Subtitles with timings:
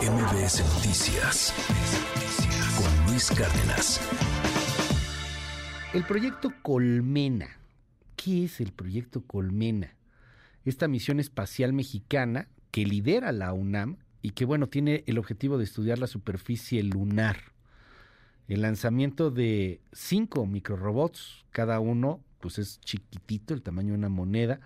[0.00, 1.54] MBS Noticias
[2.76, 4.00] con Luis Cárdenas.
[5.94, 7.60] El proyecto Colmena.
[8.16, 9.94] ¿Qué es el proyecto Colmena?
[10.64, 15.64] Esta misión espacial mexicana que lidera la UNAM y que, bueno, tiene el objetivo de
[15.64, 17.36] estudiar la superficie lunar.
[18.48, 24.60] El lanzamiento de cinco microrobots, cada uno pues es chiquitito, el tamaño de una moneda,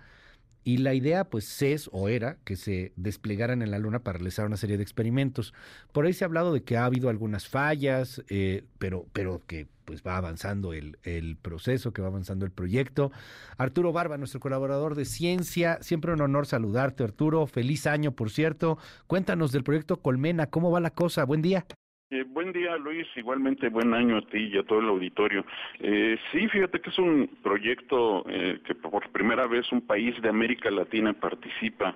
[0.69, 4.45] y la idea pues es o era que se desplegaran en la Luna para realizar
[4.45, 5.51] una serie de experimentos.
[5.91, 9.65] Por ahí se ha hablado de que ha habido algunas fallas, eh, pero, pero que
[9.85, 13.11] pues va avanzando el, el, proceso, que va avanzando el proyecto.
[13.57, 18.77] Arturo Barba, nuestro colaborador de ciencia, siempre un honor saludarte Arturo, feliz año por cierto.
[19.07, 21.23] Cuéntanos del proyecto Colmena, ¿cómo va la cosa?
[21.23, 21.65] Buen día.
[22.11, 23.05] Eh, buen día, Luis.
[23.15, 25.45] Igualmente, buen año a ti y a todo el auditorio.
[25.79, 30.29] Eh, sí, fíjate que es un proyecto eh, que por primera vez un país de
[30.29, 31.95] América Latina participa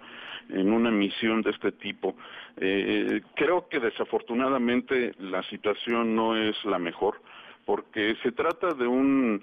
[0.49, 2.15] en una misión de este tipo.
[2.57, 7.19] Eh, creo que desafortunadamente la situación no es la mejor
[7.65, 9.41] porque se trata de un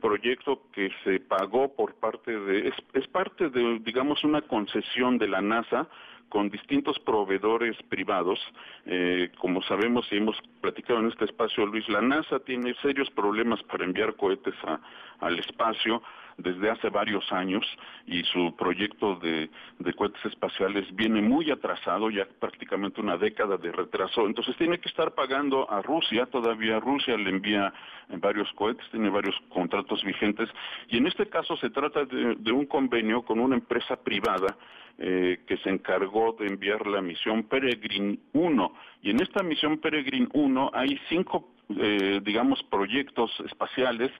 [0.00, 5.40] proyecto que se pagó por parte de, es parte de, digamos, una concesión de la
[5.40, 5.88] NASA
[6.30, 8.38] con distintos proveedores privados.
[8.86, 13.62] Eh, como sabemos y hemos platicado en este espacio, Luis, la NASA tiene serios problemas
[13.64, 14.80] para enviar cohetes a,
[15.20, 16.02] al espacio
[16.42, 17.64] desde hace varios años
[18.06, 19.48] y su proyecto de,
[19.96, 24.26] cohetes espaciales viene muy atrasado, ya prácticamente una década de retraso.
[24.26, 27.72] Entonces tiene que estar pagando a Rusia, todavía Rusia le envía
[28.08, 30.48] varios cohetes, tiene varios contratos vigentes
[30.88, 34.56] y en este caso se trata de, de un convenio con una empresa privada
[35.02, 38.72] eh, que se encargó de enviar la misión Peregrine 1.
[39.00, 44.10] Y en esta misión Peregrine 1 hay cinco, eh, digamos, proyectos espaciales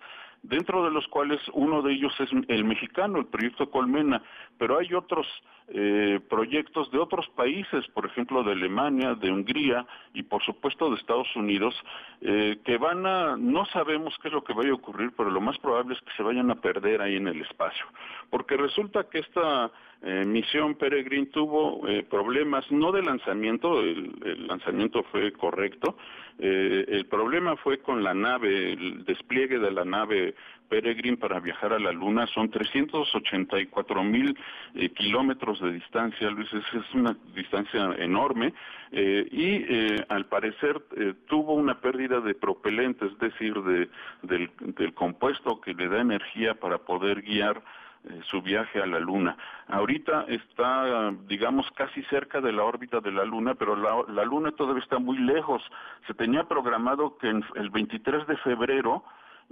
[0.42, 4.22] dentro de los cuales uno de ellos es el mexicano, el proyecto Colmena,
[4.58, 5.26] pero hay otros
[5.72, 10.96] eh, proyectos de otros países, por ejemplo de Alemania, de Hungría y por supuesto de
[10.96, 11.74] Estados Unidos,
[12.20, 15.40] eh, que van a, no sabemos qué es lo que vaya a ocurrir, pero lo
[15.40, 17.86] más probable es que se vayan a perder ahí en el espacio,
[18.30, 19.70] porque resulta que esta
[20.02, 25.96] eh, misión Peregrine tuvo eh, problemas no de lanzamiento, el, lanzamiento fue correcto,
[26.42, 30.34] el problema fue con la nave, el despliegue de la nave
[30.70, 34.38] Peregrine para viajar a la Luna, son 384 mil
[34.74, 38.54] eh, kilómetros de distancia, Luis, es, es una distancia enorme,
[38.92, 40.80] eh, y al parecer
[41.26, 43.88] tuvo una pérdida de propelente, es decir, de,
[44.22, 47.62] del, compuesto que le da energía para poder guiar
[48.08, 49.36] eh, su viaje a la Luna.
[49.68, 54.52] Ahorita está, digamos, casi cerca de la órbita de la Luna, pero la, la Luna
[54.52, 55.62] todavía está muy lejos.
[56.06, 59.04] Se tenía programado que en, el 23 de febrero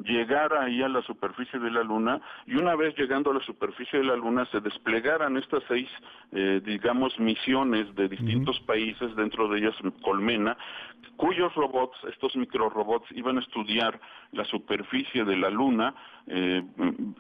[0.05, 3.99] llegar ahí a la superficie de la Luna y una vez llegando a la superficie
[3.99, 5.89] de la Luna se desplegaran estas seis,
[6.33, 8.67] eh, digamos, misiones de distintos uh -huh.
[8.67, 10.57] países, dentro de ellas Colmena,
[11.17, 14.01] cuyos robots, estos microrobots, iban a estudiar
[14.33, 15.95] la superficie de la Luna.
[16.27, 16.63] Eh,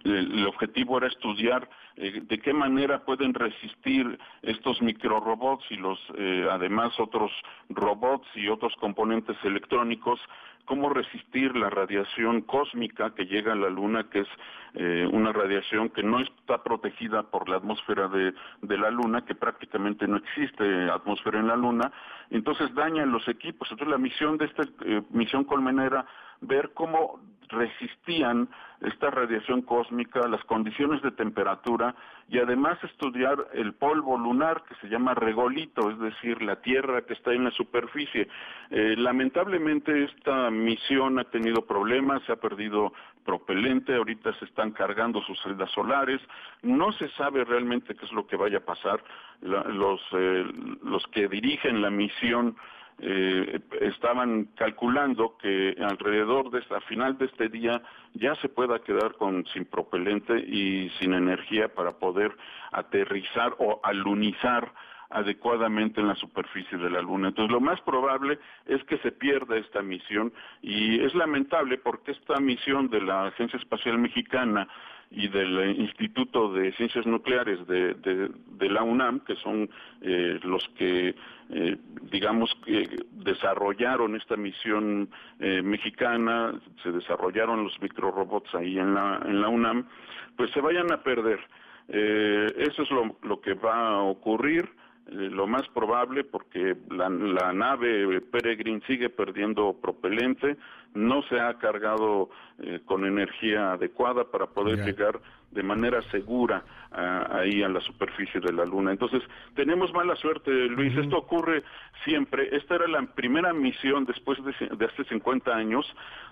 [0.04, 1.68] el objetivo era estudiar
[2.00, 7.32] eh, de qué manera pueden resistir estos microrobots y los, eh, además, otros
[7.68, 10.20] robots y otros componentes electrónicos
[10.68, 14.28] cómo resistir la radiación cósmica que llega a la Luna, que es
[14.74, 19.34] eh, una radiación que no está protegida por la atmósfera de, de, la Luna, que
[19.34, 21.90] prácticamente no existe atmósfera en la Luna,
[22.30, 23.66] entonces dañan los equipos.
[23.70, 26.04] Entonces la misión de esta eh, misión colmenera
[26.40, 28.48] ver cómo resistían
[28.80, 31.94] esta radiación cósmica, las condiciones de temperatura
[32.28, 37.14] y además estudiar el polvo lunar que se llama regolito, es decir, la tierra que
[37.14, 38.28] está en la superficie.
[38.70, 42.92] Eh, lamentablemente esta misión ha tenido problemas, se ha perdido
[43.24, 46.20] propelente, ahorita se están cargando sus celdas solares,
[46.62, 49.02] no se sabe realmente qué es lo que vaya a pasar.
[49.40, 50.44] Los, eh,
[50.82, 52.56] los que dirigen la misión
[53.00, 57.80] eh, estaban calculando que alrededor de esta, final de este día
[58.14, 62.36] ya se pueda quedar con sin propelente y sin energía para poder
[62.72, 64.72] aterrizar o alunizar
[65.10, 67.28] adecuadamente en la superficie de la Luna.
[67.28, 72.38] Entonces, lo más probable es que se pierda esta misión y es lamentable porque esta
[72.40, 74.68] misión de la Agencia Espacial Mexicana
[75.10, 78.30] y del Instituto de Ciencias Nucleares de,
[78.60, 79.70] la UNAM, que son
[80.02, 81.14] eh, los que,
[81.50, 81.76] eh,
[82.10, 85.08] digamos, que desarrollaron esta misión
[85.40, 86.52] eh, mexicana,
[86.82, 89.88] se desarrollaron los microrobots ahí en la, en la UNAM,
[90.36, 91.40] pues se vayan a perder.
[91.88, 92.90] eso es
[93.22, 94.68] lo que va a ocurrir
[95.10, 100.56] eh, lo más probable, porque la, nave Peregrine sigue perdiendo propelente,
[100.94, 102.28] no se ha cargado
[102.58, 105.18] eh, con energía adecuada para poder llegar
[105.50, 108.90] de manera segura ahí a la superficie de la Luna.
[108.90, 109.22] Entonces,
[109.54, 110.94] tenemos mala suerte, Luis.
[110.96, 111.62] Esto ocurre
[112.04, 112.54] siempre.
[112.54, 115.86] Esta era la primera misión después de, de hace 50 años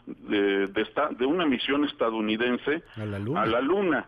[0.07, 4.07] de, de, esta, de una misión estadounidense a la Luna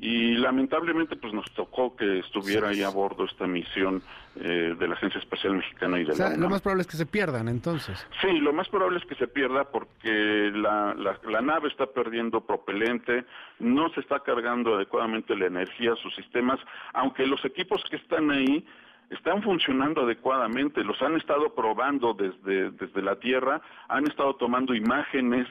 [0.00, 4.00] y lamentablemente pues nos tocó que estuviera ahí a bordo esta misión
[4.36, 6.96] eh, de la Agencia Espacial Mexicana y de o sea, Lo más probable es que
[6.96, 8.06] se pierdan entonces.
[8.20, 13.24] Sí, lo más probable es que se pierda porque la, la, nave está perdiendo propelente,
[13.58, 16.60] no se está cargando adecuadamente la energía, sus sistemas,
[16.92, 18.64] aunque los equipos que están ahí
[19.10, 25.48] están funcionando adecuadamente, los han estado probando desde, desde la Tierra, han estado tomando imágenes,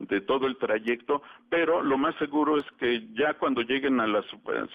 [0.00, 4.24] de todo el trayecto, pero lo más seguro es que ya cuando lleguen a la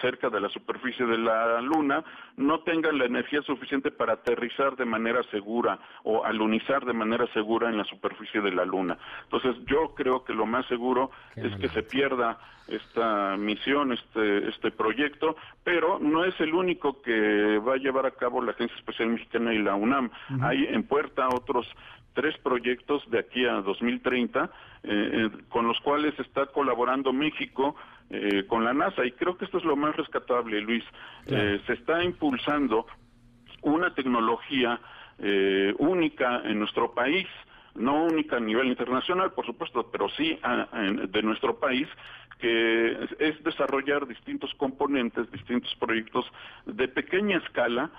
[0.00, 2.04] cerca de la superficie de la Luna
[2.36, 7.68] no tengan la energía suficiente para aterrizar de manera segura o alunizar de manera segura
[7.68, 8.96] en la superficie de la Luna.
[9.24, 12.38] Entonces yo creo que lo más seguro es que se pierda
[12.68, 18.12] esta misión, este, este proyecto, pero no es el único que va a llevar a
[18.12, 20.10] cabo la Agencia Espacial Mexicana y la UNAM.
[20.40, 21.66] Hay en puerta otros
[22.16, 24.50] tres proyectos de aquí a 2030
[24.82, 27.74] eh, eh, con los cuales está colaborando México
[28.10, 30.84] eh, con la NASA y creo que esto es lo más rescatable, Luis.
[31.26, 32.86] se está impulsando
[33.62, 34.78] una tecnología
[35.78, 37.26] única en nuestro país
[37.74, 40.38] no única a nivel internacional, por supuesto, pero sí
[41.08, 41.88] de nuestro país,
[42.38, 46.26] que es desarrollar distintos componentes, distintos proyectos
[46.66, 47.90] de pequeña escala,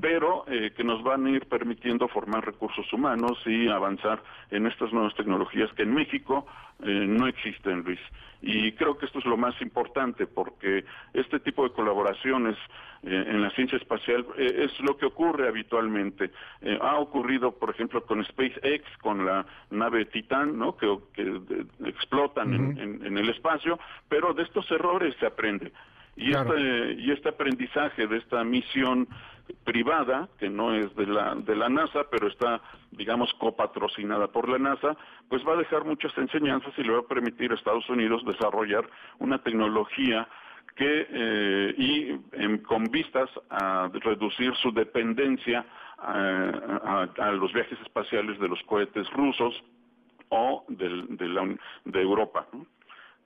[0.00, 4.92] pero eh, que nos van a ir permitiendo formar recursos humanos y avanzar en estas
[4.92, 6.46] nuevas tecnologías que en México
[6.82, 8.00] eh, no existen, Luis.
[8.42, 10.84] Y creo que esto es lo más importante porque
[11.14, 12.56] este tipo de colaboraciones
[13.02, 16.30] eh, en la ciencia espacial es lo que ocurre habitualmente.
[16.82, 20.76] ha ocurrido, por ejemplo, con SpaceX, con la nave Titan, ¿no?
[20.76, 20.86] que,
[21.86, 23.78] explotan en el espacio,
[24.08, 25.72] pero de estos errores se aprende.
[26.16, 29.06] Y, este, y este aprendizaje de esta misión
[29.64, 32.60] privada, que no es de la, de la NASA, pero está,
[32.90, 34.96] digamos, copatrocinada por la NASA,
[35.28, 38.88] pues va a dejar muchas enseñanzas y le va a permitir a Estados Unidos desarrollar
[39.18, 40.26] una tecnología
[40.74, 45.64] que, eh, y con vistas a reducir su dependencia
[45.98, 49.54] a, los viajes espaciales de los cohetes rusos
[50.28, 52.46] o del, de, la, de Europa.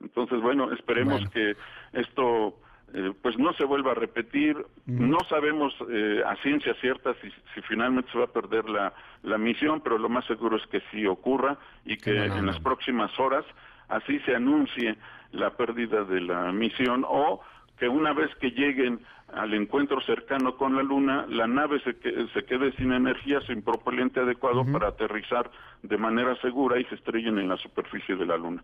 [0.01, 1.55] Entonces, bueno, esperemos que
[1.93, 2.55] esto
[2.93, 4.57] eh, pues no se vuelva a repetir.
[4.85, 8.93] No sabemos eh, a ciencia cierta si, si, finalmente se va a perder la,
[9.23, 13.17] la misión, pero lo más seguro es que sí ocurra y que en las próximas
[13.19, 13.45] horas
[13.87, 14.97] así se anuncie
[15.31, 17.41] la pérdida de la misión o
[17.81, 18.99] que una vez que lleguen
[19.33, 21.93] al encuentro cercano con la Luna, la nave se,
[22.31, 25.49] se quede sin energía, sin propelente adecuado para aterrizar
[25.81, 28.63] de manera segura y se estrellen en la superficie de la Luna.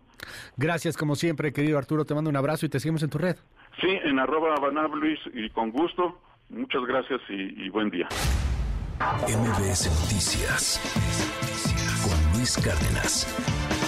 [0.56, 2.04] Gracias, como siempre, querido Arturo.
[2.04, 3.34] Te mando un abrazo y te seguimos en tu red.
[3.80, 4.54] Sí, en arroba
[4.94, 6.20] Luis y con gusto.
[6.50, 8.06] Muchas gracias y, y buen día.
[9.00, 10.80] MBS Noticias
[12.04, 13.87] con Luis Cárdenas.